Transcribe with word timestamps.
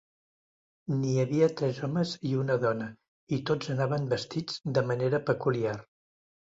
N'hi 1.01 1.11
havia 1.23 1.49
tres 1.59 1.83
homes 1.89 2.15
i 2.31 2.33
una 2.45 2.57
dona, 2.65 2.89
i 3.39 3.41
tots 3.53 3.73
anaven 3.77 4.11
vestits 4.17 4.61
de 4.81 4.89
manera 4.91 5.25
peculiar. 5.33 5.81